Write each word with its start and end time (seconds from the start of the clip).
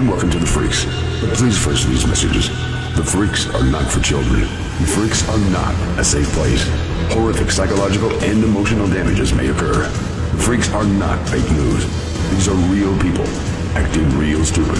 and 0.00 0.08
welcome 0.08 0.30
to 0.30 0.38
the 0.38 0.46
Freaks. 0.46 0.86
But 1.20 1.36
please 1.36 1.58
first 1.58 1.86
these 1.86 2.06
messages. 2.06 2.48
The 2.96 3.04
Freaks 3.04 3.52
are 3.54 3.64
not 3.64 3.90
for 3.92 4.00
children. 4.00 4.40
The 4.40 4.86
Freaks 4.86 5.28
are 5.28 5.38
not 5.50 5.74
a 5.98 6.04
safe 6.04 6.28
place. 6.28 6.66
Horrific 7.12 7.50
psychological 7.50 8.10
and 8.24 8.42
emotional 8.42 8.88
damages 8.88 9.34
may 9.34 9.48
occur. 9.48 9.82
The 9.82 10.42
Freaks 10.42 10.72
are 10.72 10.86
not 10.86 11.28
fake 11.28 11.50
news. 11.52 11.84
These 12.30 12.48
are 12.48 12.54
real 12.72 12.98
people 13.00 13.26
acting 13.76 14.08
real 14.18 14.42
stupid 14.42 14.78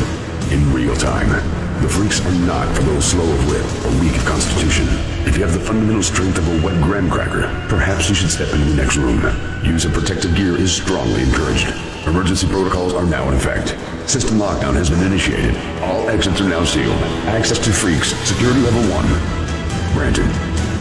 in 0.50 0.72
real 0.72 0.96
time. 0.96 1.59
The 1.80 1.88
Freaks 1.88 2.20
are 2.24 2.46
not 2.46 2.74
for 2.76 2.82
those 2.82 3.04
slow 3.04 3.24
of 3.24 3.48
wit 3.48 3.64
or 3.84 4.00
weak 4.00 4.16
of 4.16 4.24
constitution. 4.24 4.86
If 5.26 5.36
you 5.36 5.44
have 5.44 5.54
the 5.54 5.60
fundamental 5.60 6.02
strength 6.02 6.38
of 6.38 6.46
a 6.48 6.64
wet 6.64 6.80
graham 6.82 7.10
cracker, 7.10 7.48
perhaps 7.68 8.08
you 8.08 8.14
should 8.14 8.30
step 8.30 8.52
into 8.52 8.64
the 8.66 8.76
next 8.76 8.96
room. 8.96 9.20
Use 9.64 9.84
of 9.84 9.92
protective 9.92 10.34
gear 10.34 10.56
is 10.56 10.72
strongly 10.72 11.22
encouraged. 11.22 11.68
Emergency 12.06 12.46
protocols 12.48 12.92
are 12.92 13.06
now 13.06 13.28
in 13.28 13.34
effect. 13.34 13.76
System 14.08 14.38
lockdown 14.38 14.74
has 14.74 14.90
been 14.90 15.02
initiated. 15.02 15.56
All 15.82 16.08
exits 16.08 16.40
are 16.40 16.48
now 16.48 16.64
sealed. 16.64 17.00
Access 17.28 17.58
to 17.58 17.72
Freaks, 17.72 18.14
security 18.28 18.60
level 18.60 18.82
1. 18.90 19.94
Granted. 19.94 20.30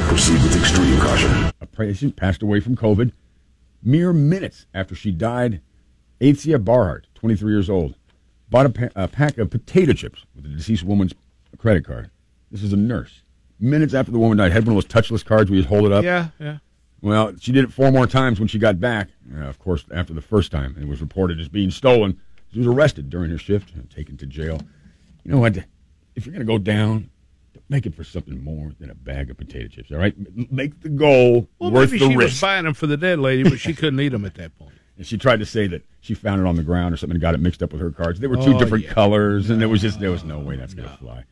Proceed 0.07 0.41
with 0.43 0.57
extreme 0.57 0.99
caution. 0.99 1.52
A 1.62 1.66
patient 1.66 2.16
passed 2.16 2.41
away 2.41 2.59
from 2.59 2.76
COVID 2.76 3.12
mere 3.81 4.13
minutes 4.13 4.66
after 4.73 4.95
she 4.95 5.12
died. 5.12 5.62
Athia 6.20 6.63
Barhart, 6.63 7.07
23 7.16 7.52
years 7.52 7.70
old, 7.70 7.95
bought 8.49 8.66
a, 8.66 8.70
pa- 8.70 8.89
a 8.95 9.08
pack 9.08 9.38
of 9.38 9.49
potato 9.49 9.94
chips 9.94 10.26
with 10.35 10.44
the 10.44 10.49
deceased 10.49 10.84
woman's 10.84 11.13
credit 11.57 11.85
card. 11.85 12.09
This 12.52 12.63
is 12.63 12.73
a 12.73 12.77
nurse. 12.77 13.21
Minutes 13.59 13.94
after 13.94 14.12
the 14.12 14.20
woman 14.20 14.38
died, 14.38 14.52
had 14.52 14.66
one 14.66 14.76
of 14.77 14.84
those 14.84 14.91
touchless 14.91 15.23
cards 15.23 15.49
where 15.49 15.57
you 15.57 15.63
just 15.63 15.70
hold 15.73 15.85
it 15.85 15.91
up. 15.91 16.03
Yeah, 16.03 16.30
yeah. 16.40 16.57
Well, 17.02 17.34
she 17.40 17.52
did 17.52 17.63
it 17.63 17.71
four 17.73 17.91
more 17.91 18.07
times 18.07 18.40
when 18.40 18.48
she 18.48 18.57
got 18.59 18.80
back. 18.80 19.09
Uh, 19.34 19.41
of 19.45 19.59
course, 19.59 19.85
after 19.93 20.13
the 20.13 20.21
first 20.21 20.52
time, 20.52 20.76
it 20.80 20.88
was 20.88 21.02
reported 21.02 21.40
as 21.40 21.48
being 21.48 21.71
stolen. 21.71 22.20
She 22.52 22.59
was 22.59 22.67
arrested 22.67 23.09
during 23.09 23.31
her 23.31 23.38
shift 23.38 23.73
and 23.76 23.90
taken 23.90 24.17
to 24.17 24.26
jail. 24.26 24.59
You 25.23 25.31
know 25.31 25.40
what? 25.40 25.57
If 26.16 26.26
you're 26.26 26.34
going 26.34 26.45
to 26.45 26.52
go 26.52 26.57
down, 26.57 27.09
make 27.70 27.85
it 27.85 27.93
for 27.96 28.04
something 28.04 28.43
more 28.43 28.71
than 28.79 28.90
a 28.90 28.96
bag 28.96 29.29
of 29.29 29.37
potato 29.37 29.68
chips. 29.68 29.91
All 29.91 29.98
right, 29.98 30.15
make 30.52 30.81
the 30.81 30.90
goal 30.90 31.48
Well, 31.59 31.71
worth 31.71 31.91
maybe 31.91 31.99
the 32.05 32.09
she 32.12 32.18
was 32.18 32.26
risk. 32.26 32.41
buying 32.41 32.65
them 32.65 32.74
for 32.74 32.87
the 32.87 32.98
dead 32.98 33.20
lady, 33.20 33.43
but 33.43 33.59
she 33.59 33.74
couldn't 33.76 33.99
eat 33.99 34.09
them 34.09 34.26
at 34.26 34.35
that 34.35 34.57
point. 34.57 34.74
And 35.00 35.08
she 35.08 35.18
tried 35.18 35.40
to 35.40 35.46
say 35.46 35.66
that 35.68 35.82
she 36.02 36.14
found 36.14 36.40
it 36.42 36.46
on 36.46 36.55
the 36.55 36.64
ground 36.64 36.94
or 36.94 36.98
something 36.98 37.16
and 37.16 37.22
got 37.22 37.34
it 37.34 37.40
mixed 37.40 37.64
up 37.64 37.72
with 37.72 37.82
her 37.82 37.90
cards. 37.90 38.20
They 38.20 38.28
were 38.28 38.36
two 38.36 38.54
Oh, 38.55 38.60
different 38.60 38.84
yeah. 38.84 38.92
colors, 38.94 39.50
and 39.50 39.60
there 39.62 39.70
was 39.70 39.82
just 39.82 40.00
there 40.00 40.12
was 40.12 40.24
no 40.26 40.40
way 40.40 40.58
that's 40.58 40.74
going 40.76 40.90
to 40.90 40.98
fly. 40.98 41.24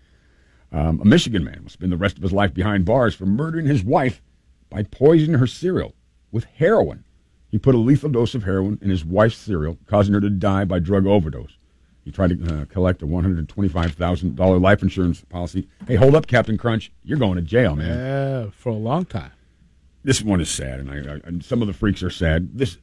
Um, 0.71 0.99
a 1.01 1.05
Michigan 1.05 1.43
man 1.43 1.59
will 1.63 1.69
spend 1.69 1.91
the 1.91 1.97
rest 1.97 2.17
of 2.17 2.23
his 2.23 2.33
life 2.33 2.53
behind 2.53 2.85
bars 2.85 3.13
for 3.13 3.25
murdering 3.25 3.65
his 3.67 3.83
wife 3.83 4.21
by 4.69 4.83
poisoning 4.83 5.39
her 5.39 5.47
cereal 5.47 5.93
with 6.31 6.45
heroin. 6.55 7.03
He 7.49 7.57
put 7.57 7.75
a 7.75 7.77
lethal 7.77 8.09
dose 8.09 8.35
of 8.35 8.43
heroin 8.43 8.77
in 8.81 8.89
his 8.89 9.05
wife's 9.05 9.37
cereal, 9.37 9.77
causing 9.85 10.13
her 10.13 10.19
to 10.21 10.29
die 10.29 10.65
by 10.65 10.79
drug 10.79 11.05
overdose. 11.05 11.57
He 12.03 12.11
tried 12.11 12.37
to 12.39 12.61
uh, 12.61 12.65
collect 12.65 13.01
a 13.01 13.05
one 13.05 13.23
hundred 13.23 13.47
twenty-five 13.49 13.93
thousand 13.95 14.35
dollar 14.37 14.57
life 14.59 14.81
insurance 14.81 15.21
policy. 15.27 15.67
Hey, 15.87 15.95
hold 15.95 16.15
up, 16.15 16.25
Captain 16.27 16.57
Crunch! 16.57 16.89
You're 17.03 17.17
going 17.19 17.35
to 17.35 17.41
jail, 17.41 17.75
man 17.75 17.97
Yeah, 17.97 18.49
for 18.51 18.69
a 18.69 18.73
long 18.75 19.03
time. 19.03 19.31
this 20.03 20.21
one 20.21 20.39
is 20.39 20.49
sad, 20.49 20.79
and, 20.79 20.89
I, 20.89 21.15
I, 21.15 21.19
and 21.25 21.43
some 21.43 21.61
of 21.61 21.67
the 21.67 21.73
freaks 21.73 22.01
are 22.01 22.09
sad. 22.09 22.57
This 22.57 22.77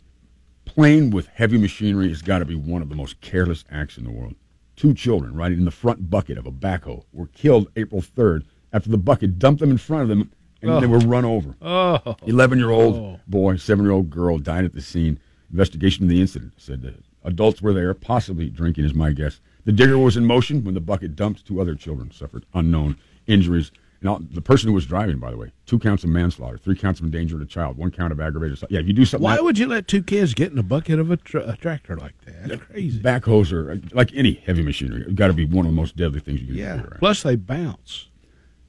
plane 0.65 1.11
with 1.11 1.27
heavy 1.29 1.59
machinery 1.59 2.09
has 2.09 2.23
got 2.23 2.39
to 2.41 2.45
be 2.45 2.55
one 2.55 2.83
of 2.83 2.89
the 2.89 2.95
most 2.95 3.21
careless 3.21 3.65
acts 3.71 3.99
in 3.99 4.05
the 4.05 4.11
world. 4.11 4.35
Two 4.77 4.95
children 4.95 5.35
riding 5.35 5.59
in 5.59 5.65
the 5.65 5.71
front 5.71 6.11
bucket 6.11 6.37
of 6.37 6.47
a 6.47 6.53
backhoe 6.53 7.05
were 7.13 7.27
killed 7.29 7.71
April 7.77 8.03
3rd 8.03 8.45
after 8.73 8.91
the 8.91 8.99
bucket 8.99 9.39
dumped 9.39 9.61
them 9.61 9.71
in 9.71 9.79
front 9.79 10.03
of 10.03 10.09
them 10.09 10.31
and 10.63 10.83
they 10.83 10.87
were 10.87 10.97
oh. 10.97 11.07
run 11.07 11.25
over. 11.25 11.55
Oh, 11.61 12.17
11 12.27 12.59
year 12.59 12.71
old 12.71 12.97
Oh. 12.97 13.21
boy, 13.27 13.57
7 13.57 13.85
year 13.85 13.93
old 13.93 14.11
girl 14.11 14.39
died 14.39 14.65
at 14.65 14.75
the 14.75 14.81
scene. 14.81 15.19
Investigation 15.51 16.05
of 16.05 16.09
the 16.09 16.21
incident 16.21 16.55
said 16.57 16.83
that 16.83 17.05
adults 17.23 17.63
were 17.63 17.73
there, 17.73 17.93
possibly 17.95 18.49
drinking, 18.51 18.85
is 18.85 18.95
my 18.95 19.13
guess. 19.13 19.41
The 19.65 19.73
digger 19.73 19.99
was 19.99 20.17
in 20.17 20.27
motion 20.27 20.65
when 20.65 20.75
the 20.75 20.81
bucket 20.81 21.15
dumped. 21.15 21.47
Two 21.47 21.61
other 21.61 21.75
children 21.75 22.11
suffered 22.11 22.45
unknown 22.55 22.97
injuries. 23.27 23.71
Now, 24.05 24.21
the 24.33 24.43
person 24.43 24.69
who 24.69 24.75
was 24.75 24.85
driving, 24.85 25.19
by 25.19 25.31
the 25.31 25.39
way, 25.39 25.51
two 25.65 25.79
counts 25.79 26.05
of 26.05 26.11
manslaughter, 26.11 26.59
three 26.59 26.77
counts 26.77 27.01
of 27.01 27.07
endangering 27.07 27.41
a 27.43 27.47
child, 27.47 27.79
one 27.79 27.91
count 27.91 28.13
of 28.13 28.21
aggravated 28.21 28.59
assault. 28.59 28.71
Yeah, 28.71 28.81
if 28.81 28.87
you 28.87 28.93
do 28.93 29.07
something 29.07 29.25
why 29.25 29.37
like 29.37 29.43
would 29.43 29.59
you 29.59 29.67
let 29.67 29.89
two 29.89 30.03
kids 30.03 30.35
get 30.35 30.53
in 30.53 30.59
a 30.59 30.63
bucket 30.63 30.99
of 31.01 31.11
a, 31.11 31.17
tra- 31.17 31.49
a 31.51 31.57
tractor 31.57 31.97
like 31.97 32.13
that? 32.27 32.49
That's 32.49 32.63
crazy. 32.65 33.01
backhoes 33.01 33.51
or 33.51 33.81
like 33.95 34.11
any 34.15 34.35
heavy 34.45 34.61
machinery, 34.63 35.11
got 35.15 35.29
to 35.29 35.33
be 35.33 35.47
one 35.47 35.65
of 35.65 35.73
the 35.73 35.77
most 35.77 35.97
deadly 35.97 36.21
things 36.21 36.43
you 36.43 36.49
can 36.49 36.57
Yeah. 36.57 36.77
do. 36.77 36.83
Right? 36.83 36.99
Plus, 36.99 37.23
they 37.23 37.35
bounce. 37.37 38.09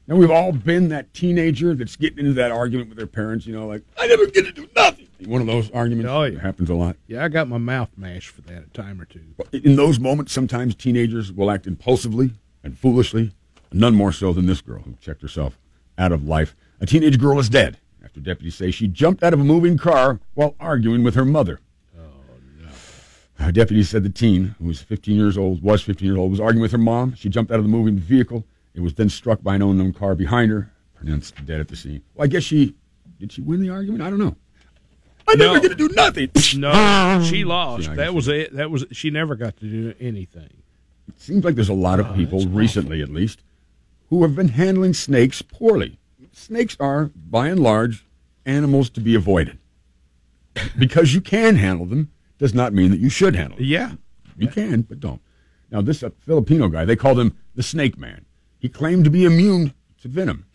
Now 0.08 0.16
we've 0.16 0.32
all 0.32 0.54
been 0.54 0.88
that 0.90 1.14
teenager 1.14 1.76
that's 1.76 1.98
getting 1.98 2.20
into 2.20 2.34
that 2.36 2.52
argument 2.52 2.88
with 2.90 2.98
their 2.98 3.06
parents. 3.08 3.46
You 3.46 3.56
know, 3.58 3.68
like 3.68 3.82
I 4.00 4.08
never 4.08 4.28
get 4.28 4.46
to 4.46 4.54
do 4.54 4.70
nothing. 4.74 5.08
One 5.26 5.42
of 5.42 5.48
those 5.48 5.70
arguments. 5.72 6.10
Oh, 6.10 6.24
yeah. 6.24 6.38
It 6.38 6.40
happens 6.40 6.70
a 6.70 6.76
lot. 6.76 6.96
Yeah, 7.08 7.26
I 7.26 7.28
got 7.28 7.50
my 7.50 7.58
mouth 7.58 7.90
mashed 7.98 8.30
for 8.30 8.40
that 8.44 8.64
a 8.64 8.70
time 8.70 9.02
or 9.02 9.06
two. 9.06 9.22
In 9.52 9.76
those 9.76 10.00
moments, 10.00 10.32
sometimes 10.32 10.76
teenagers 10.76 11.34
will 11.34 11.52
act 11.52 11.68
impulsively 11.68 12.32
and 12.64 12.78
foolishly. 12.80 13.32
None 13.76 13.94
more 13.94 14.14
so 14.14 14.32
than 14.32 14.46
this 14.46 14.62
girl 14.62 14.80
who 14.84 14.96
checked 15.02 15.22
herself 15.22 15.58
out 15.98 16.14
of 16.14 16.24
life. 16.26 16.56
A 16.80 16.86
teenage 16.86 17.20
girl 17.20 17.38
is 17.40 17.50
dead 17.50 17.78
after 18.04 18.22
deputies 18.22 18.56
say 18.56 18.72
she 18.72 18.88
jumped 18.88 19.22
out 19.22 19.34
of 19.34 19.40
a 19.42 19.44
moving 19.44 19.78
car 19.78 20.22
while 20.34 20.56
arguing 20.62 21.04
with 21.04 21.14
her 21.16 21.26
mother. 21.26 21.60
Uh, 23.38 23.52
Deputies 23.52 23.90
said 23.90 24.02
the 24.04 24.10
teen, 24.10 24.56
who 24.60 24.68
was 24.68 24.82
15 24.82 25.14
years 25.18 25.38
old, 25.38 25.62
was 25.62 25.82
15 25.82 26.08
years 26.08 26.18
old, 26.18 26.32
was 26.32 26.40
arguing 26.40 26.62
with 26.62 26.72
her 26.72 26.78
mom. 26.78 27.14
She 27.16 27.28
jumped 27.28 27.52
out 27.52 27.58
of 27.58 27.66
the 27.66 27.70
moving 27.70 27.98
vehicle. 28.00 28.46
It 28.74 28.80
was 28.80 28.94
then 28.94 29.10
struck 29.10 29.44
by 29.44 29.56
an 29.56 29.62
unknown 29.62 29.92
car 29.92 30.16
behind 30.16 30.52
her, 30.52 30.72
pronounced 30.96 31.46
dead 31.46 31.60
at 31.60 31.68
the 31.68 31.76
scene. 31.76 32.02
Well, 32.14 32.24
I 32.24 32.28
guess 32.28 32.44
she 32.44 32.76
did. 33.20 33.34
She 33.34 33.42
win 33.42 33.60
the 33.60 33.70
argument. 33.72 34.04
I 34.04 34.10
don't 34.10 34.20
know. 34.20 34.38
I 35.28 35.36
never 35.36 35.56
No. 35.56 35.60
get 35.60 35.68
to 35.70 35.76
do 35.76 35.90
nothing. 35.90 36.30
No, 36.56 37.22
she 37.30 37.44
lost. 37.44 37.90
Yeah, 37.90 37.96
that 37.96 38.14
was 38.14 38.30
it. 38.30 38.56
That 38.56 38.72
was 38.72 38.86
she 38.94 39.10
never 39.10 39.36
got 39.36 39.58
to 39.58 39.66
do 39.66 39.94
anything. 40.00 40.50
It 41.10 41.20
seems 41.20 41.44
like 41.44 41.56
there's 41.56 41.68
a 41.70 41.74
lot 41.74 42.00
of 42.00 42.16
people, 42.16 42.46
recently 42.48 43.02
at 43.02 43.10
least, 43.10 43.42
who 44.10 44.22
have 44.24 44.36
been 44.36 44.50
handling 44.50 44.94
snakes 44.94 45.42
poorly. 45.42 45.98
Snakes 46.32 46.76
are, 46.80 47.12
by 47.16 47.48
and 47.48 47.60
large, 47.60 48.06
animals 48.46 48.90
to 48.92 49.02
be 49.02 49.16
avoided. 49.16 49.58
because 50.78 51.14
you 51.14 51.22
can 51.22 51.56
handle 51.56 51.86
them 51.86 52.12
does 52.38 52.54
not 52.54 52.74
mean 52.74 52.92
that 52.92 53.00
you 53.00 53.10
should 53.10 53.36
handle 53.36 53.58
them. 53.58 53.66
Yeah, 53.66 53.94
You 54.38 54.48
can, 54.48 54.82
but 54.82 55.00
don't. 55.00 55.22
Now, 55.72 55.82
this 55.82 56.04
uh, 56.04 56.10
Filipino 56.20 56.68
guy, 56.68 56.86
they 56.86 56.96
called 56.96 57.20
him 57.20 57.36
the 57.56 57.64
Snake 57.64 57.98
Man. 57.98 58.26
He 58.60 58.70
claimed 58.70 59.04
to 59.06 59.10
be 59.10 59.26
immune 59.26 59.74
to 60.02 60.08
venom. 60.08 60.46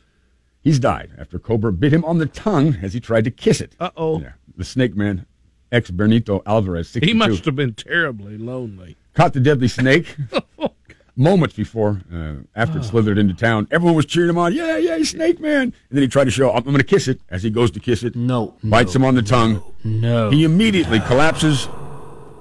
He's 0.63 0.79
died 0.79 1.13
after 1.19 1.39
cobra 1.39 1.73
bit 1.73 1.93
him 1.93 2.05
on 2.05 2.19
the 2.19 2.27
tongue 2.27 2.77
as 2.83 2.93
he 2.93 3.01
tried 3.01 3.25
to 3.25 3.31
kiss 3.31 3.61
it. 3.61 3.75
Uh-oh. 3.81 4.21
Yeah. 4.21 4.33
The 4.57 4.65
Snake 4.65 4.95
Man, 4.95 5.27
ex 5.73 5.91
Bernito 5.91 6.43
Alvarez, 6.45 6.91
62, 6.91 7.07
he 7.07 7.19
must 7.19 7.45
have 7.47 7.57
been 7.57 7.73
terribly 7.75 8.37
lonely. 8.37 8.97
caught 9.15 9.33
the 9.33 9.41
deadly 9.41 9.69
snake 9.69 10.15
moments 11.17 11.55
before, 11.57 12.01
uh, 12.13 12.35
after 12.55 12.79
it 12.79 12.85
slithered 12.85 13.19
into 13.19 13.35
town. 13.35 13.67
Everyone 13.71 13.95
was 13.95 14.07
cheering 14.07 14.31
him 14.31 14.39
on. 14.39 14.53
Yeah, 14.55 14.77
yeah, 14.77 15.03
Snake 15.03 15.41
Man. 15.41 15.63
And 15.63 15.75
then 15.91 16.03
he 16.03 16.09
tried 16.09 16.25
to 16.25 16.31
show, 16.31 16.51
I'm 16.53 16.63
going 16.65 16.77
to 16.79 16.85
kiss 16.85 17.09
it. 17.09 17.21
As 17.31 17.43
he 17.43 17.51
goes 17.51 17.71
to 17.73 17.81
kiss 17.81 18.03
it, 18.03 18.15
No, 18.17 18.55
bites 18.63 18.95
him 18.95 19.05
on 19.05 19.15
the 19.15 19.23
tongue. 19.23 19.63
No. 19.85 20.31
He 20.31 20.45
immediately 20.45 21.01
collapses 21.01 21.69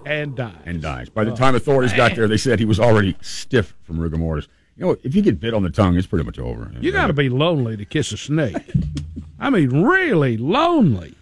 And 0.05 0.35
died. 0.35 0.57
and 0.65 0.81
dies. 0.81 1.09
By 1.09 1.23
the 1.23 1.35
time 1.35 1.55
authorities 1.55 1.93
got 1.93 2.15
there, 2.15 2.27
they 2.27 2.37
said 2.45 2.59
he 2.59 2.65
was 2.65 2.79
already 2.79 3.15
stiff 3.21 3.75
from 3.83 3.99
rigor 3.99 4.17
mortis. 4.17 4.47
You 4.77 4.85
know, 4.85 4.97
if 5.03 5.13
you 5.13 5.21
get 5.21 5.39
bit 5.41 5.53
on 5.53 5.61
the 5.63 5.69
tongue, 5.69 5.97
it's 5.97 6.07
pretty 6.07 6.23
much 6.25 6.39
over. 6.39 6.71
You 6.79 6.91
got 6.93 7.07
to 7.07 7.13
be 7.13 7.27
lonely 7.27 7.75
to 7.75 7.83
kiss 7.85 8.11
a 8.13 8.17
snake. 8.17 8.55
I 9.39 9.49
mean, 9.49 9.83
really 9.83 10.37
lonely. 10.37 11.15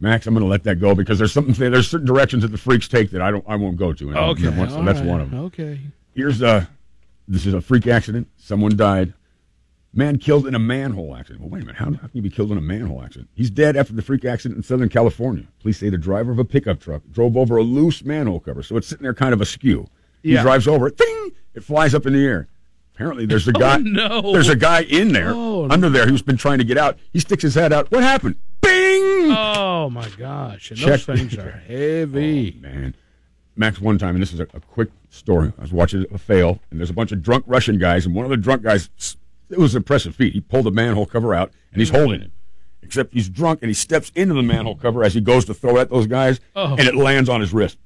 Max. 0.00 0.26
I'm 0.26 0.34
going 0.34 0.42
to 0.44 0.50
let 0.50 0.64
that 0.64 0.80
go 0.80 0.96
because 0.96 1.18
there's 1.18 1.32
something. 1.32 1.54
There's 1.54 1.88
certain 1.88 2.06
directions 2.06 2.42
that 2.42 2.48
the 2.48 2.58
freaks 2.58 2.88
take 2.88 3.10
that 3.12 3.22
I 3.22 3.30
don't. 3.30 3.44
I 3.46 3.54
won't 3.54 3.76
go 3.76 3.92
to. 3.92 4.08
And 4.08 4.16
Okay, 4.18 4.42
that's, 4.48 4.72
all 4.74 4.82
that's 4.82 4.98
right, 4.98 5.08
one 5.08 5.20
of 5.20 5.30
them. 5.30 5.40
Okay. 5.44 5.78
Here's 6.14 6.42
a. 6.42 6.68
This 7.26 7.46
is 7.46 7.54
a 7.54 7.60
freak 7.60 7.86
accident. 7.86 8.28
Someone 8.36 8.76
died. 8.76 9.14
Man 9.96 10.18
killed 10.18 10.46
in 10.48 10.54
a 10.54 10.58
manhole 10.58 11.16
accident. 11.16 11.40
Well, 11.40 11.50
wait 11.50 11.62
a 11.62 11.66
minute. 11.66 11.78
How, 11.78 11.86
how 11.86 11.92
can 12.08 12.10
you 12.12 12.22
be 12.22 12.30
killed 12.30 12.50
in 12.50 12.58
a 12.58 12.60
manhole 12.60 13.00
accident? 13.02 13.30
He's 13.34 13.48
dead 13.50 13.76
after 13.76 13.92
the 13.92 14.02
freak 14.02 14.24
accident 14.24 14.56
in 14.58 14.62
Southern 14.64 14.88
California. 14.88 15.44
Police 15.60 15.78
say 15.78 15.88
the 15.88 15.96
driver 15.98 16.32
of 16.32 16.38
a 16.40 16.44
pickup 16.44 16.80
truck 16.80 17.02
drove 17.12 17.36
over 17.36 17.56
a 17.56 17.62
loose 17.62 18.04
manhole 18.04 18.40
cover, 18.40 18.62
so 18.62 18.76
it's 18.76 18.88
sitting 18.88 19.04
there 19.04 19.14
kind 19.14 19.32
of 19.32 19.40
askew. 19.40 19.86
He 20.22 20.32
Yeah. 20.34 20.42
drives 20.42 20.66
over 20.66 20.88
it. 20.88 20.96
Ding! 20.96 21.30
It 21.54 21.62
flies 21.62 21.94
up 21.94 22.06
in 22.06 22.12
the 22.12 22.24
air. 22.24 22.48
Apparently, 22.94 23.24
there's 23.26 23.46
a 23.46 23.52
oh, 23.56 23.58
guy. 23.60 23.76
no. 23.78 24.32
There's 24.32 24.48
a 24.48 24.56
guy 24.56 24.82
in 24.82 25.12
there, 25.12 25.30
Oh, 25.32 25.68
under 25.70 25.88
there, 25.88 26.06
who's 26.06 26.22
been 26.22 26.36
trying 26.36 26.58
to 26.58 26.64
get 26.64 26.76
out. 26.76 26.98
He 27.12 27.20
sticks 27.20 27.42
his 27.44 27.54
head 27.54 27.72
out. 27.72 27.90
What 27.92 28.02
happened? 28.02 28.34
Bing! 28.60 29.30
Oh 29.30 29.88
my 29.90 30.08
gosh! 30.18 30.70
And 30.70 30.78
Check- 30.80 31.02
those 31.04 31.18
things 31.18 31.38
are 31.38 31.50
heavy. 31.68 32.56
Oh, 32.58 32.62
man. 32.62 32.94
Max, 33.56 33.80
one 33.80 33.98
time, 33.98 34.14
and 34.16 34.22
this 34.22 34.32
is 34.32 34.40
a, 34.40 34.48
a 34.54 34.60
quick 34.60 34.90
story. 35.10 35.52
I 35.58 35.62
was 35.62 35.72
watching 35.72 36.04
a 36.12 36.18
fail, 36.18 36.60
and 36.70 36.80
there's 36.80 36.90
a 36.90 36.94
bunch 36.94 37.12
of 37.12 37.22
drunk 37.22 37.44
Russian 37.46 37.78
guys, 37.78 38.04
and 38.06 38.14
one 38.14 38.24
of 38.24 38.30
the 38.30 38.36
drunk 38.36 38.62
guys, 38.62 38.90
it 39.50 39.58
was 39.58 39.74
an 39.74 39.80
impressive 39.80 40.14
feat. 40.16 40.32
He 40.32 40.40
pulled 40.40 40.66
the 40.66 40.70
manhole 40.72 41.06
cover 41.06 41.34
out, 41.34 41.52
and 41.72 41.80
he's 41.80 41.90
holding 41.90 42.20
it. 42.20 42.30
Except 42.82 43.14
he's 43.14 43.28
drunk, 43.28 43.60
and 43.62 43.70
he 43.70 43.74
steps 43.74 44.10
into 44.14 44.34
the 44.34 44.42
manhole 44.42 44.74
cover 44.76 45.04
as 45.04 45.14
he 45.14 45.20
goes 45.20 45.44
to 45.46 45.54
throw 45.54 45.78
at 45.78 45.88
those 45.88 46.06
guys, 46.06 46.40
Oh. 46.56 46.72
and 46.76 46.80
it 46.88 46.94
lands 46.96 47.28
on 47.28 47.40
his 47.40 47.52
wrist. 47.52 47.78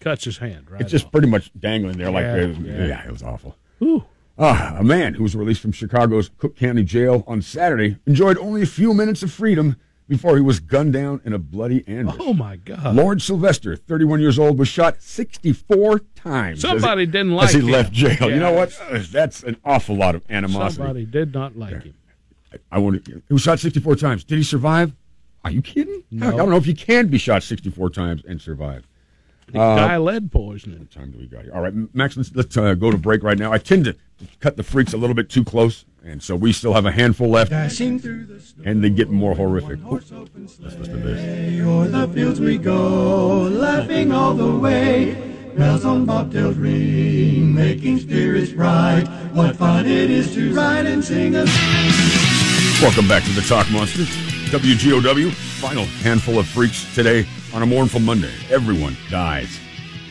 Cuts 0.00 0.24
his 0.24 0.38
hand 0.38 0.70
right. 0.70 0.80
It's 0.80 0.90
just 0.90 1.06
off. 1.06 1.12
pretty 1.12 1.28
much 1.28 1.50
dangling 1.58 1.96
there, 1.96 2.10
like 2.10 2.24
Yeah, 2.24 2.36
it 2.36 2.48
was- 2.48 2.58
yeah. 2.58 2.86
yeah, 2.86 3.06
it 3.06 3.10
was 3.12 3.22
awful. 3.22 3.56
Ooh. 3.82 4.04
Ah, 4.36 4.74
a 4.78 4.82
man 4.84 5.14
who 5.14 5.22
was 5.22 5.36
released 5.36 5.60
from 5.60 5.70
Chicago's 5.70 6.28
Cook 6.38 6.56
County 6.56 6.82
Jail 6.82 7.22
on 7.28 7.40
Saturday 7.40 7.98
enjoyed 8.04 8.36
only 8.38 8.62
a 8.62 8.66
few 8.66 8.92
minutes 8.92 9.22
of 9.22 9.30
freedom 9.32 9.76
before 10.08 10.36
he 10.36 10.42
was 10.42 10.60
gunned 10.60 10.92
down 10.92 11.20
in 11.24 11.32
a 11.32 11.38
bloody 11.38 11.86
ambush. 11.88 12.16
Oh 12.20 12.34
my 12.34 12.56
God! 12.56 12.94
Lord 12.94 13.22
Sylvester, 13.22 13.74
31 13.76 14.20
years 14.20 14.38
old, 14.38 14.58
was 14.58 14.68
shot 14.68 15.00
64 15.02 16.00
times. 16.14 16.58
as 16.58 16.62
he- 16.62 16.68
Somebody 16.80 17.06
didn't 17.06 17.32
like 17.32 17.50
him 17.50 17.56
as 17.60 17.62
he 17.62 17.68
him. 17.68 17.72
left 17.72 17.92
jail. 17.92 18.30
You 18.30 18.38
know 18.40 18.52
what? 18.52 18.78
That's 19.10 19.42
an 19.42 19.56
awful 19.64 19.96
lot 19.96 20.14
of 20.14 20.22
animosity. 20.30 20.76
Somebody 20.76 21.04
did 21.06 21.32
not 21.32 21.56
like 21.56 21.82
him. 21.82 21.94
I 22.70 22.78
want 22.78 23.04
to. 23.04 23.22
He 23.26 23.32
was 23.32 23.42
shot 23.42 23.58
64 23.58 23.96
times. 23.96 24.24
Did 24.24 24.36
he 24.36 24.44
survive? 24.44 24.92
Are 25.44 25.50
you 25.50 25.60
kidding? 25.60 26.02
No. 26.10 26.28
I 26.28 26.36
don't 26.36 26.48
know 26.50 26.56
if 26.56 26.66
you 26.66 26.74
can 26.74 27.08
be 27.08 27.18
shot 27.18 27.42
64 27.42 27.90
times 27.90 28.22
and 28.26 28.40
survive. 28.40 28.86
The 29.52 29.60
Uh, 29.60 29.76
guy 29.76 29.96
lead 29.98 30.32
poisoning. 30.32 30.78
What 30.78 30.90
time 30.90 31.10
do 31.10 31.18
we 31.18 31.26
got 31.26 31.42
here? 31.44 31.52
All 31.54 31.60
right, 31.60 31.74
Max, 31.94 32.16
let's, 32.16 32.34
let's 32.34 32.56
uh, 32.56 32.72
go 32.74 32.90
to 32.90 32.96
break 32.96 33.22
right 33.22 33.38
now. 33.38 33.52
I 33.52 33.58
tend 33.58 33.84
to 33.84 33.96
cut 34.40 34.56
the 34.56 34.62
freaks 34.62 34.94
a 34.94 34.96
little 34.96 35.14
bit 35.14 35.28
too 35.28 35.44
close, 35.44 35.84
and 36.04 36.22
so 36.22 36.36
we 36.36 36.52
still 36.52 36.74
have 36.74 36.86
a 36.86 36.92
handful 36.92 37.30
left, 37.30 37.50
Dashing 37.50 37.98
through 37.98 38.26
the 38.26 38.40
snow, 38.40 38.62
and 38.66 38.84
they 38.84 38.90
get 38.90 39.08
more 39.08 39.34
horrific. 39.34 39.78
Ooh, 39.80 39.84
horse 39.84 40.12
open 40.12 40.46
sleigh. 40.46 40.66
let's 40.66 40.78
listen 40.78 41.00
to 41.00 41.06
this. 41.06 41.66
O'er 41.66 41.88
the 41.88 42.08
fields 42.12 42.40
we 42.40 42.58
go, 42.58 43.42
laughing 43.42 44.12
all 44.12 44.34
the 44.34 44.56
way. 44.56 45.32
Bells 45.56 45.84
on 45.84 46.04
bobtails 46.04 46.60
ring, 46.60 47.54
making 47.54 48.00
spirits 48.00 48.52
bright. 48.52 49.04
What 49.32 49.56
fun 49.56 49.86
it 49.86 50.10
is 50.10 50.34
to 50.34 50.52
ride 50.52 50.84
and 50.86 51.02
sing 51.04 51.36
a 51.36 51.44
Welcome 52.82 53.08
back 53.08 53.22
to 53.22 53.30
the 53.30 53.44
Talk 53.48 53.70
Monsters. 53.70 54.08
WGOW, 54.50 55.32
final 55.32 55.84
handful 56.02 56.38
of 56.38 56.46
freaks 56.46 56.92
today 56.94 57.24
on 57.54 57.62
a 57.62 57.66
mournful 57.66 58.00
Monday. 58.00 58.32
Everyone 58.50 58.96
dies. 59.10 59.58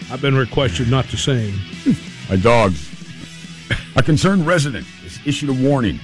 I've 0.10 0.22
been 0.22 0.36
requested 0.36 0.90
not 0.90 1.06
to 1.10 1.18
sing. 1.18 1.54
My 2.30 2.38
dogs. 2.38 2.90
A 3.96 4.02
concerned 4.02 4.48
resident 4.48 4.88
issued 5.26 5.50
a 5.50 5.54
warning, 5.54 6.00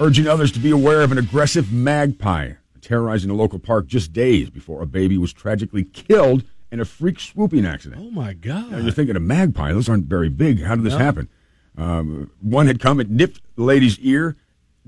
urging 0.00 0.26
others 0.26 0.52
to 0.52 0.58
be 0.58 0.70
aware 0.70 1.02
of 1.02 1.12
an 1.12 1.18
aggressive 1.18 1.72
magpie 1.72 2.52
terrorizing 2.80 3.30
a 3.30 3.34
local 3.34 3.58
park 3.58 3.86
just 3.86 4.12
days 4.12 4.48
before 4.48 4.80
a 4.80 4.86
baby 4.86 5.18
was 5.18 5.32
tragically 5.32 5.82
killed 5.82 6.44
in 6.70 6.80
a 6.80 6.84
freak 6.84 7.18
swooping 7.18 7.66
accident. 7.66 8.00
Oh 8.04 8.10
my 8.10 8.32
God! 8.32 8.70
Now, 8.70 8.78
you're 8.78 8.92
thinking 8.92 9.16
a 9.16 9.20
magpie; 9.20 9.72
those 9.72 9.88
aren't 9.88 10.06
very 10.06 10.28
big. 10.28 10.62
How 10.62 10.76
did 10.76 10.84
this 10.84 10.94
happen? 10.94 11.28
Um, 11.76 12.30
one 12.40 12.66
had 12.66 12.80
come, 12.80 13.00
it 13.00 13.10
nipped 13.10 13.40
the 13.56 13.62
lady's 13.62 13.98
ear, 13.98 14.36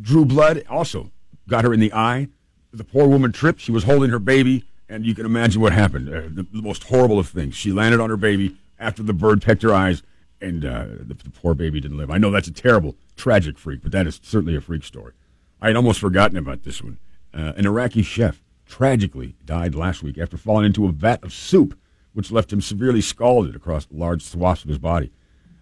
drew 0.01 0.25
blood, 0.25 0.65
also 0.71 1.11
got 1.49 1.65
her 1.65 1.75
in 1.75 1.81
the 1.81 1.93
eye. 1.93 2.29
The 2.73 2.85
poor 2.85 3.09
woman 3.09 3.33
tripped. 3.33 3.61
She 3.61 3.73
was 3.73 3.85
holding 3.85 4.11
her 4.11 4.19
baby, 4.19 4.65
and 4.89 5.05
you 5.05 5.15
can 5.15 5.27
imagine 5.27 5.61
what 5.61 5.73
happened. 5.73 6.09
Uh, 6.09 6.23
the, 6.31 6.47
the 6.51 6.63
most 6.63 6.85
horrible 6.85 7.19
of 7.19 7.29
things. 7.29 7.55
She 7.55 7.73
landed 7.73 8.01
on 8.01 8.11
her 8.11 8.17
baby 8.17 8.57
after 8.79 9.03
the 9.03 9.13
bird 9.13 9.43
pecked 9.43 9.63
her 9.63 9.75
eyes, 9.75 10.03
and 10.41 10.65
uh, 10.65 10.87
the, 11.01 11.15
the 11.15 11.31
poor 11.31 11.55
baby 11.55 11.81
didn't 11.81 11.97
live. 11.97 12.11
I 12.11 12.19
know 12.19 12.31
that's 12.31 12.49
a 12.49 12.53
terrible, 12.53 12.97
tragic 13.17 13.59
freak, 13.59 13.83
but 13.83 13.93
that 13.93 14.07
is 14.07 14.21
certainly 14.23 14.57
a 14.57 14.61
freak 14.61 14.85
story. 14.85 15.13
I 15.61 15.69
had 15.69 15.77
almost 15.77 16.01
forgotten 16.01 16.37
about 16.37 16.63
this 16.63 16.83
one. 16.83 16.99
Uh, 17.35 17.53
an 17.57 17.67
Iraqi 17.67 18.03
chef 18.03 18.43
tragically 18.67 19.35
died 19.45 19.75
last 19.75 20.03
week 20.03 20.19
after 20.19 20.37
falling 20.37 20.67
into 20.67 20.87
a 20.87 20.93
vat 20.93 21.23
of 21.25 21.33
soup, 21.33 21.79
which 22.13 22.31
left 22.31 22.53
him 22.53 22.61
severely 22.61 23.01
scalded 23.01 23.57
across 23.57 23.87
large 23.91 24.23
swaths 24.23 24.63
of 24.63 24.69
his 24.69 24.79
body. 24.79 25.11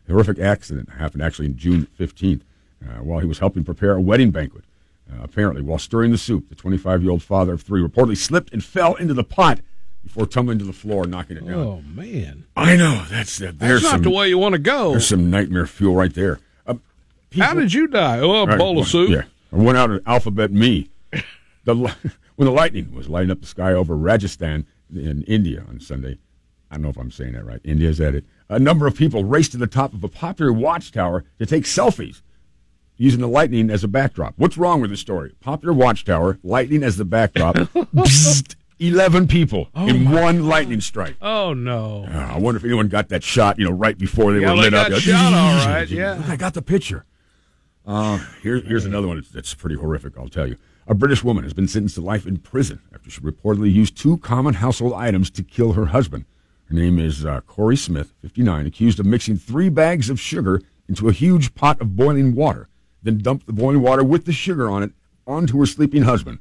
The 0.07 0.13
horrific 0.13 0.39
accident 0.39 0.91
happened 0.91 1.23
actually 1.23 1.47
in 1.47 1.57
June 1.57 1.89
15th 1.99 2.43
uh, 2.85 3.03
while 3.03 3.21
he 3.21 3.27
was 3.27 3.39
helping 3.39 3.65
prepare 3.65 3.95
a 3.95 4.01
wedding 4.01 4.31
banquet. 4.31 4.65
Uh, 5.11 5.23
apparently, 5.23 5.63
while 5.63 5.79
stirring 5.79 6.11
the 6.11 6.19
soup, 6.19 6.49
the 6.49 6.55
25 6.55 7.03
year 7.03 7.11
old 7.11 7.23
father 7.23 7.55
of 7.55 7.63
three 7.63 7.81
reportedly 7.81 8.17
slipped 8.17 8.53
and 8.53 8.65
fell 8.65 8.95
into 8.97 9.15
the 9.15 9.25
pot 9.25 9.61
before 10.07 10.27
tumbling 10.27 10.59
to 10.59 10.65
the 10.65 10.73
floor 10.73 11.03
and 11.03 11.11
knocking 11.11 11.37
it 11.37 11.47
down. 11.47 11.55
Oh 11.55 11.83
man! 11.87 12.45
I 12.57 12.77
know 12.77 13.05
that's 13.11 13.39
that. 13.39 13.59
That's 13.59 13.83
not 13.83 13.93
some, 13.93 14.03
the 14.03 14.11
way 14.11 14.29
you 14.29 14.39
want 14.39 14.55
to 14.55 14.59
go. 14.59 14.93
There's 14.93 15.09
some 15.09 15.31
nightmare 15.31 15.67
fuel 15.67 15.95
right 15.95 16.15
there. 16.15 16.41
Uh, 16.67 16.75
people, 17.31 17.47
How 17.47 17.55
did 17.55 17.73
you 17.73 17.87
die? 17.87 18.21
Oh, 18.21 18.31
a 18.31 18.47
right, 18.47 18.59
bowl 18.59 18.79
of 18.79 18.87
soup. 18.87 19.11
Yeah, 19.11 19.25
I 19.53 19.57
went 19.57 19.77
out 19.77 19.91
in 19.91 20.01
alphabet 20.07 20.51
me. 20.51 20.89
The 21.65 21.75
when 22.37 22.47
the 22.47 22.53
lightning 22.53 22.95
was 22.95 23.09
lighting 23.09 23.31
up 23.31 23.41
the 23.41 23.47
sky 23.47 23.73
over 23.73 23.97
Rajasthan 23.97 24.67
in 24.95 25.23
India 25.25 25.65
on 25.69 25.81
Sunday. 25.81 26.19
I 26.71 26.75
don't 26.75 26.83
know 26.83 26.89
if 26.89 26.99
I'm 26.99 27.11
saying 27.11 27.33
that 27.35 27.45
right. 27.45 27.61
India's 27.65 28.01
at 28.01 28.15
it. 28.15 28.25
A 28.49 28.59
number 28.59 28.87
of 28.87 28.97
people 28.97 29.25
raced 29.25 29.53
to 29.53 29.59
the 29.59 29.67
top 29.67 29.93
of 29.95 30.03
a 30.03 30.09
popular 30.09 30.53
watchtower 30.53 31.25
to 31.39 31.47
take 31.47 31.65
selfies 31.65 32.23
using 32.97 33.21
the 33.21 33.29
lightning 33.29 33.71
as 33.71 33.85
a 33.85 33.89
backdrop. 33.89 34.35
What's 34.37 34.57
wrong 34.57 34.81
with 34.81 34.91
the 34.91 34.97
story? 34.97 35.35
Popular 35.41 35.73
watchtower, 35.73 36.39
lightning 36.43 36.83
as 36.83 36.97
the 36.97 37.05
backdrop. 37.05 37.57
11 38.79 39.29
people 39.29 39.69
oh 39.75 39.87
in 39.87 40.11
one 40.11 40.39
God. 40.39 40.47
lightning 40.47 40.81
strike. 40.81 41.17
Oh, 41.23 41.55
no. 41.55 42.07
Uh, 42.07 42.35
I 42.35 42.39
wonder 42.39 42.59
if 42.59 42.65
anyone 42.65 42.89
got 42.89 43.09
that 43.09 43.23
shot, 43.23 43.59
you 43.59 43.65
know, 43.65 43.71
right 43.71 43.97
before 43.97 44.33
they 44.33 44.41
yeah, 44.41 44.51
were 44.51 44.57
lit 44.57 44.75
up. 44.75 44.93
Shot, 44.93 45.33
all 45.33 45.67
right, 45.67 45.89
yeah. 45.89 46.23
I 46.27 46.37
got 46.37 46.55
the 46.55 46.63
picture. 46.63 47.05
Uh, 47.87 48.19
here, 48.43 48.59
here's 48.59 48.85
another 48.85 49.07
one 49.07 49.25
that's 49.33 49.55
pretty 49.55 49.77
horrific, 49.77 50.19
I'll 50.19 50.29
tell 50.29 50.47
you. 50.47 50.57
A 50.89 50.95
British 50.95 51.25
woman 51.25 51.45
has 51.45 51.55
been 51.55 51.69
sentenced 51.69 51.97
to 51.97 52.01
life 52.01 52.27
in 52.27 52.39
prison 52.39 52.81
after 52.95 53.11
she 53.11 53.21
reportedly 53.21 53.73
used 53.73 53.97
two 53.97 54.19
common 54.19 54.55
household 54.55 54.93
items 54.93 55.31
to 55.31 55.43
kill 55.43 55.73
her 55.73 55.87
husband. 55.87 56.27
Her 56.69 56.75
name 56.75 56.99
is 56.99 57.25
uh, 57.25 57.41
Corey 57.43 57.77
Smith, 57.77 58.13
59, 58.23 58.67
accused 58.67 59.01
of 59.01 59.07
mixing 59.07 59.37
three 59.37 59.69
bags 59.69 60.11
of 60.11 60.21
sugar 60.21 60.61
into 60.89 61.09
a 61.09 61.13
huge 61.13 61.55
pot 61.55 61.81
of 61.81 61.97
boiling 61.97 62.35
water, 62.35 62.69
then 63.03 63.19
dumped 63.19 63.47
the 63.47 63.53
boiling 63.53 63.83
water 63.83 64.05
with 64.05 64.27
the 64.27 64.33
sugar 64.33 64.69
on 64.69 64.83
it 64.83 64.93
onto 65.27 65.59
her 65.59 65.67
sleeping 65.67 66.03
husband. 66.03 66.39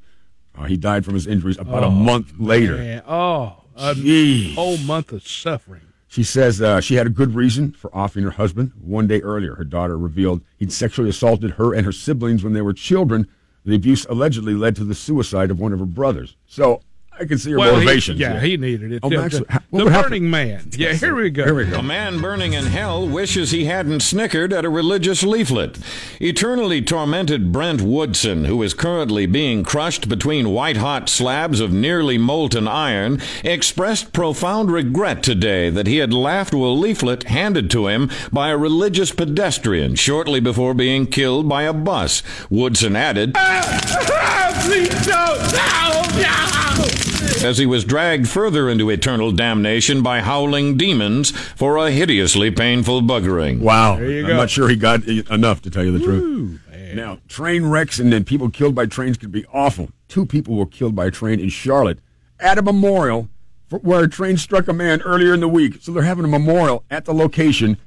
Uh, 0.58 0.64
he 0.64 0.78
died 0.78 1.06
from 1.06 1.14
his 1.14 1.28
injuries 1.28 1.58
about 1.58 1.84
a 1.84 1.90
month 1.90 2.34
later. 2.38 2.78
Man, 2.78 3.04
oh, 3.08 3.64
a 3.76 4.54
whole 4.54 4.78
month 4.78 5.12
of 5.12 5.28
suffering. 5.28 5.82
She 6.08 6.24
says 6.24 6.62
uh, 6.62 6.80
she 6.80 6.96
had 6.96 7.08
a 7.08 7.10
good 7.10 7.36
reason 7.36 7.74
for 7.74 7.94
offing 7.96 8.24
her 8.24 8.32
husband. 8.32 8.72
One 8.80 9.06
day 9.08 9.22
earlier, 9.22 9.56
her 9.56 9.66
daughter 9.66 9.98
revealed 9.98 10.42
he'd 10.58 10.72
sexually 10.72 11.10
assaulted 11.10 11.52
her 11.52 11.74
and 11.74 11.86
her 11.86 11.92
siblings 11.92 12.44
when 12.44 12.54
they 12.54 12.62
were 12.62 12.74
children. 12.74 13.28
The 13.66 13.76
abuse 13.76 14.06
allegedly 14.06 14.54
led 14.54 14.76
to 14.78 14.86
the 14.86 14.96
suicide 14.96 15.52
of 15.52 15.60
one 15.60 15.74
of 15.74 15.80
her 15.80 15.86
brothers. 15.86 16.38
So 16.46 16.82
I 17.20 17.26
can 17.26 17.38
see 17.38 17.50
your 17.52 17.60
Well, 17.60 17.72
he- 17.80 17.86
motivations. 17.86 18.20
yeah, 18.20 18.40
he 18.42 18.58
needed 18.58 18.92
it. 18.92 19.00
Oh, 19.04 19.10
The- 19.10 19.18
Max, 19.18 19.40
the, 19.40 19.62
the 19.72 19.86
Burning 19.86 20.30
Man. 20.30 20.70
Yeah, 20.78 20.94
here 20.94 21.16
we 21.16 21.30
go. 21.30 21.44
Here 21.46 21.54
we 21.56 21.66
go. 21.66 21.80
A 21.80 21.84
man 21.84 22.20
burning 22.20 22.54
in 22.54 22.66
hell 22.66 23.08
wishes 23.08 23.52
he 23.52 23.66
hadn't 23.66 24.02
snickered 24.02 24.52
at 24.52 24.66
a 24.66 24.70
religious 24.70 25.24
leaflet. 25.24 25.78
Eternally 26.20 26.82
tormented 26.82 27.52
Brent 27.52 27.82
Woodson, 27.82 28.46
who 28.46 28.62
is 28.64 28.74
currently 28.74 29.26
being 29.26 29.64
crushed 29.64 30.10
between 30.10 30.50
white 30.50 30.78
hot 30.78 31.08
slabs 31.10 31.60
of 31.60 31.72
nearly 31.72 32.18
molten 32.18 32.68
iron, 32.68 33.22
expressed 33.44 34.12
profound 34.14 34.72
regret 34.72 35.24
today 35.24 35.70
that 35.70 35.88
he 35.88 35.98
had 35.98 36.14
laughed 36.14 36.52
to 36.52 36.66
a 36.66 36.70
leaflet 36.70 37.24
handed 37.24 37.70
to 37.72 37.88
him 37.88 38.10
by 38.32 38.50
a 38.50 38.58
religious 38.58 39.12
pedestrian 39.12 39.96
shortly 39.96 40.40
before 40.40 40.74
being 40.74 41.06
killed 41.08 41.48
by 41.48 41.64
a 41.64 41.74
bus. 41.74 42.22
Woodson 42.50 42.96
added, 42.96 43.34
Please 44.62 45.06
don't. 45.06 45.40
No, 45.54 46.04
no. 46.22 47.48
as 47.48 47.58
he 47.58 47.66
was 47.66 47.84
dragged 47.86 48.28
further 48.28 48.70
into 48.70 48.90
eternal 48.90 49.32
damnation 49.32 50.02
by 50.02 50.22
howling 50.22 50.78
demons 50.78 51.32
for 51.32 51.78
a 51.78 51.92
hideously 51.92 52.50
painful 52.50 53.02
buggering. 53.02 53.60
Wow. 53.60 53.98
There 53.98 54.10
you 54.10 54.22
I'm 54.22 54.28
go. 54.28 54.38
not 54.38 54.50
sure 54.50 54.68
he 54.70 54.76
got 54.76 55.04
enough, 55.08 55.62
to 55.64 55.70
tell 55.70 55.84
you 55.84 55.96
the 55.98 56.04
truth. 56.04 56.62
Now, 56.96 57.20
train 57.28 57.66
wrecks 57.66 58.00
and 58.00 58.12
then 58.14 58.24
people 58.24 58.50
killed 58.50 58.74
by 58.74 58.86
trains 58.86 59.18
could 59.18 59.32
be 59.32 59.46
awful. 59.52 59.90
Two 60.08 60.26
people 60.26 60.56
were 60.56 60.66
killed 60.66 60.96
by 60.96 61.08
a 61.08 61.12
train 61.12 61.42
in 61.42 61.50
Charlotte 61.50 62.00
at 62.40 62.58
a 62.58 62.62
memorial 62.62 63.28
for, 63.68 63.80
where 63.80 64.04
a 64.04 64.08
train 64.08 64.38
struck 64.38 64.70
a 64.70 64.74
man 64.74 65.02
earlier 65.02 65.34
in 65.34 65.42
the 65.42 65.48
week. 65.50 65.80
So 65.82 65.92
they're 65.92 66.04
having 66.04 66.24
a 66.24 66.30
memorial 66.30 66.86
at 66.90 67.04
the 67.04 67.14
location. 67.14 67.78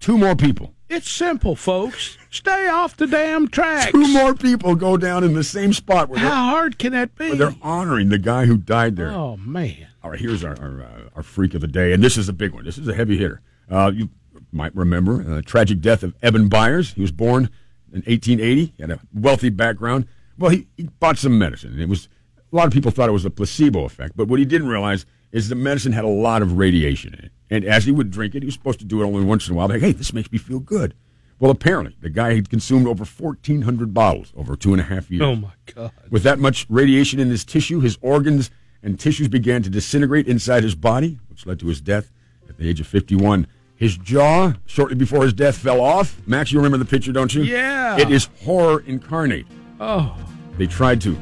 Two 0.00 0.18
more 0.18 0.36
people. 0.36 0.74
It's 0.90 1.10
simple, 1.10 1.56
folks. 1.56 2.17
Stay 2.30 2.68
off 2.68 2.96
the 2.96 3.06
damn 3.06 3.48
tracks. 3.48 3.92
Two 3.92 4.06
more 4.12 4.34
people 4.34 4.74
go 4.74 4.96
down 4.96 5.24
in 5.24 5.32
the 5.34 5.44
same 5.44 5.72
spot 5.72 6.08
where 6.08 6.18
How 6.20 6.50
hard 6.50 6.78
can 6.78 6.92
that 6.92 7.14
be? 7.16 7.28
where 7.28 7.36
they're 7.36 7.54
honoring 7.62 8.10
the 8.10 8.18
guy 8.18 8.44
who 8.44 8.56
died 8.58 8.96
there. 8.96 9.10
Oh 9.10 9.36
man. 9.38 9.86
All 10.02 10.10
right, 10.10 10.20
here's 10.20 10.44
our 10.44 10.58
our, 10.60 10.82
uh, 10.82 11.08
our 11.16 11.22
freak 11.22 11.54
of 11.54 11.60
the 11.60 11.66
day, 11.68 11.92
and 11.92 12.02
this 12.02 12.16
is 12.16 12.28
a 12.28 12.32
big 12.32 12.52
one. 12.52 12.64
This 12.64 12.78
is 12.78 12.86
a 12.88 12.94
heavy 12.94 13.16
hitter. 13.16 13.40
Uh, 13.70 13.90
you 13.94 14.10
might 14.52 14.74
remember 14.76 15.22
the 15.22 15.42
tragic 15.42 15.80
death 15.80 16.02
of 16.02 16.14
Eben 16.22 16.48
Byers. 16.48 16.92
He 16.92 17.00
was 17.00 17.12
born 17.12 17.50
in 17.92 18.02
1880. 18.02 18.64
He 18.76 18.82
had 18.82 18.90
a 18.90 19.00
wealthy 19.14 19.48
background. 19.50 20.06
Well, 20.38 20.50
he, 20.50 20.68
he 20.76 20.84
bought 21.00 21.18
some 21.18 21.38
medicine, 21.38 21.72
and 21.72 21.80
it 21.80 21.88
was 21.88 22.08
a 22.52 22.56
lot 22.56 22.66
of 22.66 22.72
people 22.72 22.90
thought 22.90 23.08
it 23.08 23.12
was 23.12 23.24
a 23.24 23.30
placebo 23.30 23.84
effect, 23.84 24.16
but 24.16 24.28
what 24.28 24.38
he 24.38 24.44
didn't 24.44 24.68
realize 24.68 25.04
is 25.32 25.48
the 25.48 25.54
medicine 25.54 25.92
had 25.92 26.04
a 26.04 26.08
lot 26.08 26.40
of 26.42 26.56
radiation 26.56 27.12
in 27.14 27.24
it. 27.26 27.32
And 27.50 27.64
as 27.64 27.84
he 27.84 27.92
would 27.92 28.10
drink 28.10 28.34
it, 28.34 28.42
he 28.42 28.46
was 28.46 28.54
supposed 28.54 28.78
to 28.78 28.84
do 28.84 29.02
it 29.02 29.04
only 29.06 29.24
once 29.24 29.48
in 29.48 29.54
a 29.54 29.56
while. 29.56 29.68
Like, 29.68 29.80
hey, 29.80 29.92
this 29.92 30.12
makes 30.12 30.30
me 30.30 30.38
feel 30.38 30.60
good. 30.60 30.94
Well, 31.40 31.50
apparently, 31.50 31.96
the 32.00 32.10
guy 32.10 32.34
had 32.34 32.50
consumed 32.50 32.86
over 32.86 33.04
1,400 33.04 33.94
bottles 33.94 34.32
over 34.36 34.56
two 34.56 34.72
and 34.72 34.80
a 34.80 34.84
half 34.84 35.10
years. 35.10 35.22
Oh 35.22 35.36
my 35.36 35.52
God. 35.74 35.92
With 36.10 36.24
that 36.24 36.38
much 36.38 36.66
radiation 36.68 37.20
in 37.20 37.28
his 37.30 37.44
tissue, 37.44 37.80
his 37.80 37.96
organs 38.00 38.50
and 38.82 38.98
tissues 38.98 39.28
began 39.28 39.62
to 39.62 39.70
disintegrate 39.70 40.26
inside 40.26 40.64
his 40.64 40.74
body, 40.74 41.18
which 41.28 41.46
led 41.46 41.60
to 41.60 41.66
his 41.66 41.80
death 41.80 42.10
at 42.48 42.56
the 42.58 42.68
age 42.68 42.80
of 42.80 42.86
51. 42.86 43.46
His 43.76 43.96
jaw, 43.96 44.54
shortly 44.66 44.96
before 44.96 45.22
his 45.22 45.32
death, 45.32 45.56
fell 45.56 45.80
off. 45.80 46.20
Max, 46.26 46.50
you 46.50 46.58
remember 46.58 46.78
the 46.78 46.84
picture, 46.84 47.12
don't 47.12 47.32
you? 47.32 47.42
Yeah. 47.42 47.96
It 47.96 48.10
is 48.10 48.28
horror 48.42 48.82
incarnate. 48.86 49.46
Oh. 49.78 50.16
They 50.56 50.66
tried 50.66 51.00
to 51.02 51.16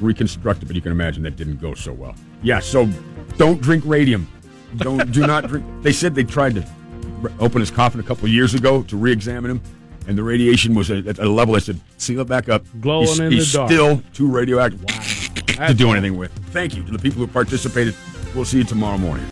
reconstruct 0.00 0.64
it, 0.64 0.66
but 0.66 0.74
you 0.74 0.82
can 0.82 0.90
imagine 0.90 1.22
that 1.22 1.36
didn't 1.36 1.60
go 1.60 1.74
so 1.74 1.92
well. 1.92 2.16
Yeah, 2.42 2.58
so 2.58 2.88
don't 3.36 3.60
drink 3.60 3.84
radium. 3.86 4.26
Don't 4.78 5.12
do 5.12 5.24
not 5.24 5.46
drink. 5.46 5.64
They 5.82 5.92
said 5.92 6.14
they 6.14 6.24
tried 6.24 6.56
to 6.56 6.66
r- 7.24 7.32
open 7.40 7.60
his 7.60 7.70
coffin 7.70 8.00
a 8.00 8.02
couple 8.04 8.24
of 8.26 8.30
years 8.32 8.54
ago 8.54 8.82
to 8.84 8.96
re-examine 8.96 9.50
him. 9.50 9.60
and 10.06 10.18
the 10.18 10.22
radiation 10.22 10.74
was 10.74 10.90
at 10.90 11.18
a 11.18 11.28
level 11.28 11.54
that 11.54 11.62
said, 11.62 11.80
seal 11.96 12.20
it 12.20 12.28
back 12.28 12.48
up. 12.48 12.62
Glowing 12.80 13.06
he's, 13.06 13.18
in 13.20 13.32
he's 13.32 13.52
the 13.52 13.58
dark. 13.58 13.70
still 13.70 14.02
too 14.12 14.30
radioactive 14.30 14.84
to 15.66 15.74
do 15.74 15.90
anything 15.92 16.16
with. 16.18 16.30
Thank 16.52 16.76
you 16.76 16.82
to 16.84 16.92
the 16.92 16.98
people 16.98 17.20
who 17.20 17.26
participated. 17.26 17.94
We'll 18.34 18.44
see 18.44 18.58
you 18.58 18.64
tomorrow 18.64 18.98
morning. 18.98 19.26